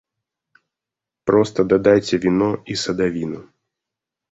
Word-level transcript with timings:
Проста 1.31 1.67
дадайце 1.75 2.21
віно 2.25 2.51
і 2.71 2.81
садавіну. 2.87 3.39